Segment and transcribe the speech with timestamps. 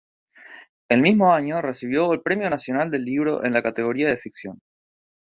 [0.89, 4.57] El mismo año recibió el Premio Nacional del Libro en la categoría de ficción.